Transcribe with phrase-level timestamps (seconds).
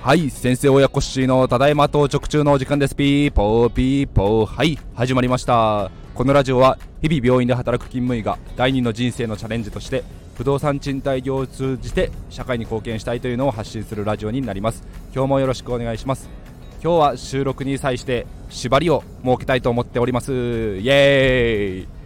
[0.00, 2.96] はい先生親子しのただいま到着中のお時間です。
[2.96, 4.46] ピーポーピーポー。
[4.46, 5.90] はい始まりました。
[6.14, 10.02] このラジオは日々病院で働く勤務医が第二の人生のチャレンジとして
[10.34, 14.82] 不動産賃貸業を通じて社会に貢献したいというのを発信するラジオになります。
[15.14, 16.30] 今日もよろしくお願いします。
[16.82, 20.32] 今日は収録に際して縛りを設けたいと思っております。
[20.32, 22.01] イエーイ。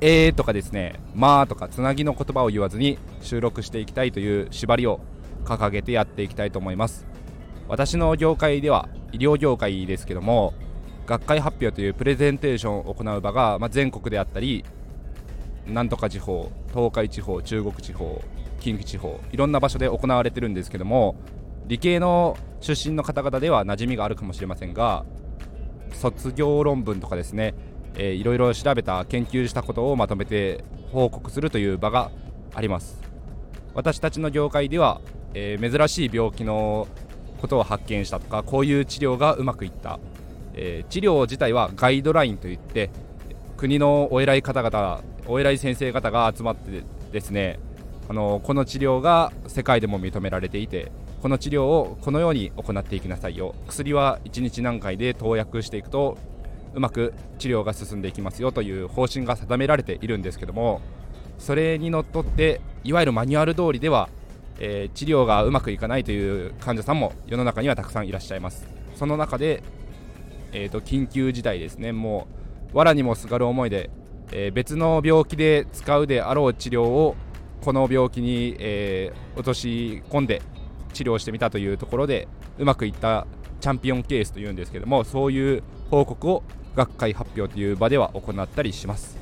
[0.00, 5.00] えーとかですねまあとかつなぎの言葉を言わずに収録していきたいという縛りを
[5.44, 7.06] 掲げてやっていきたいと思います。
[7.68, 10.54] 私の業界では医療業界ですけども
[11.06, 14.64] 学会発表というプレゼンテーションを行う場が、まあ、全国であったり
[15.66, 18.22] なんとか地方東海地方中国地方
[18.60, 21.16] 近畿地方いろんな場所で行われてるんですけども
[21.66, 25.04] 理系の出身の方々では馴染みがあるかもしれませんが
[25.92, 27.54] 卒業論文とかですね、
[27.96, 32.10] えー、いろいろ調べた研究したことをまとめて報告するという場が
[32.54, 33.00] あります。
[33.74, 35.00] 私たちの業界では、
[35.34, 36.88] えー、珍しい病気の
[37.40, 40.00] ことを発見したとかこういう治療がうまくいった、
[40.54, 42.90] えー、治療自体はガイドラインといって
[43.56, 47.58] 国のお偉い方々お偉い先生方が集まってですね
[48.08, 53.54] あのこの治療が世界でも認められていてこの治療をこのように行っていきなさいよ。
[53.66, 56.18] 薬は1日何回で投薬していくと
[56.76, 60.80] うまく治療が進んでいきますよという方針が定められているんですけども
[61.38, 64.08] それにのっとっていわゆるマニュアル通りでは
[64.58, 68.66] えー、治療がうまくいかないという患者さんも世の中にはたくさんいらっしゃいます。
[68.94, 69.62] その中で、
[70.52, 71.92] えーと、緊急事態ですね。
[71.92, 72.26] も
[72.72, 73.90] う藁にもすがる思いで、
[74.32, 77.16] えー、別の病気で使うであろう治療を
[77.60, 80.42] この病気に、えー、落とし込んで
[80.92, 83.26] 治療してみたというところでうまくいった
[83.60, 86.42] チャンピオンケースというんですけどもそういう報告を
[86.76, 89.16] 学会発表という場では行ったりします。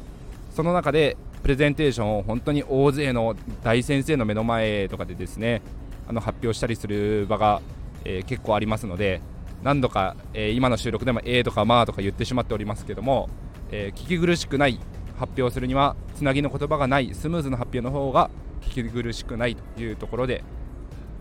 [0.51, 5.63] その中でプレゼンテーションを本当に大勢の大先生の目の前とかでですね
[6.09, 7.61] あの発表したりする場が、
[8.05, 9.21] えー、結構ありますので
[9.63, 13.29] 何度か、えー、今の収録でも「えー」とか「まあ」とか言ってしまっておりますけども、
[13.71, 14.79] えー、聞き苦しくない
[15.19, 18.31] 発表するにはつなぎの言葉がないスムーズな発表の方が
[18.63, 20.43] 聞き苦しくないというところで、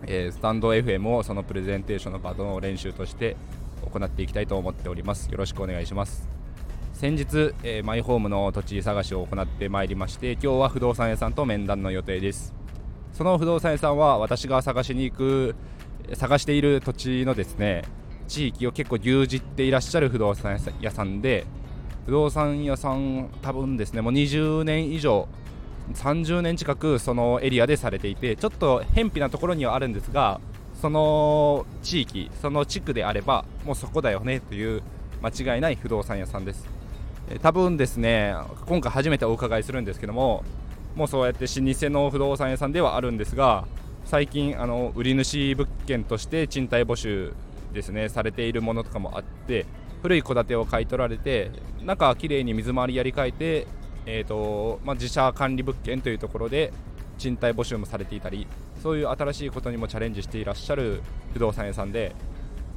[0.07, 3.35] えスタンド FM をそのプレゼンテーションの場の練習として
[3.91, 5.31] 行っていきたいと思っております。
[5.31, 6.27] よろしくお願いします。
[6.93, 12.53] 先日、えー、マイホームの土地探しを行ってまいりまして今日は不動産屋さんと面談の予定です。
[13.13, 15.55] その不動産屋さんは私が探しに行く
[16.13, 17.83] 探している土地のですね
[18.27, 21.45] 地域を結構牛耳っていらっしゃる不動産屋さんで
[22.05, 25.27] 不動産屋さん多分ですねもう20年以上
[25.93, 30.39] 30年近くそのエリアでされていてちょっと偏僻なところにはあるんですが
[30.83, 34.83] その地域その地区であればもうそこだよねという
[35.21, 36.67] 間違いない不動産屋さんです。
[37.41, 38.35] 多分ですね
[38.65, 40.43] 今回初めてお伺いするんですけども
[40.95, 43.65] もうそうやって老舗の不動産屋さんではあるんですが
[44.03, 47.33] 最近あの売り主物件として賃貸募集
[47.71, 49.65] ですねされているものとかもあって
[50.01, 51.49] 古い戸建てを買い取られて
[51.81, 53.67] 中きれいに水回りやり替えて、
[54.05, 56.73] えーとまあ、自社管理物件というところで
[57.17, 58.47] 賃貸募集もされていたり
[58.81, 61.01] そういう新しいことにもチャレンジしていらっしゃる
[61.33, 62.15] 不動産屋さんで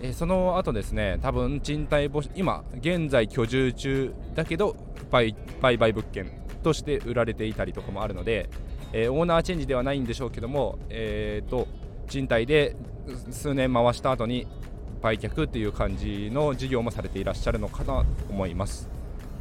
[0.00, 4.76] えー、その後ですね多分賃貸募集今現在居住中だけど
[5.10, 6.30] 売買物件
[6.62, 8.50] として売られていたりとかもあるので、
[8.92, 11.68] えー、オーナーチェンジではないんでしょうけども、えーと、
[12.08, 12.76] 賃貸で
[13.30, 14.46] 数年回した後に
[15.00, 18.88] 売却っていう感じの事業もされていらっしゃるのかなと思います。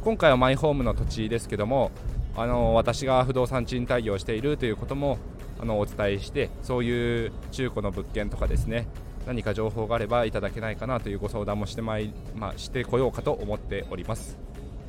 [0.04, 1.90] 今回はマイホームの土地ですけども
[2.36, 5.18] あの私が不動産賃貸業をしているということも
[5.58, 8.86] あのお伝えしてそういう中古の物件とかですね
[9.26, 14.38] 何か情報があればいただけないかなというご相談もしてまい、まあ、してこようかと思っております。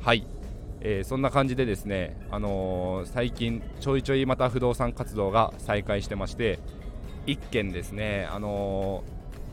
[0.00, 0.24] はい、
[0.80, 6.60] えー、そんな感じでですね、あのー、最近ちょいちょいまた不動産活動が再開してまして
[7.26, 9.02] 1件ですね、あの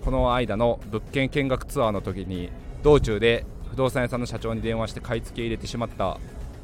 [0.01, 2.51] ー、この間の物件見学ツアーの時に
[2.83, 6.19] 道中で不動産屋さんの社長に電話して買い付け入れてしまった、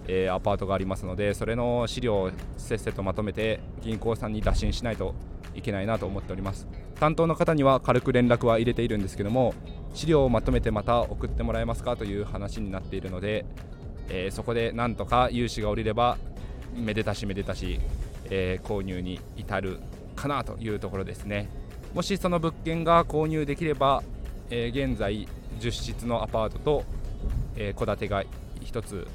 [0.07, 5.13] えー、アパートがありますのでそれの資料をせっせとまとめて銀行さんに打診しないと
[5.53, 6.67] いけないなと思っております。
[6.99, 9.55] 担当の方には軽く連絡は入れているんですけども
[9.93, 13.45] 資料をまとめてまた送ってもらえますかという話になっているので、
[14.07, 16.17] えー、そこでなんとか融資が下りれば
[16.75, 17.79] めでたしめでたし、
[18.25, 19.79] えー、購入に至る
[20.15, 21.49] かなというところですね。
[21.93, 24.01] もしその物件が購入できれば、
[24.49, 25.27] え、現在
[25.59, 26.85] 10室のアパートと戸、
[27.57, 28.23] えー、建てが
[28.61, 29.07] 1つ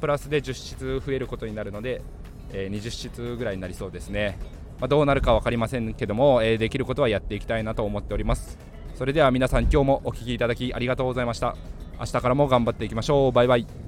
[0.00, 2.02] プラスで10室増えることになるので、
[2.52, 4.38] えー、20室ぐらいになりそうですね。
[4.80, 8.58] まあ、どうなるか分かりませんけども、えー、できることはやっていきたいなと思っております。
[8.94, 11.56] それでは皆さん今日もお聴きいただきありがとうございました。
[11.98, 13.32] 明日からも頑張っていきましょう。
[13.32, 13.87] バイバイ。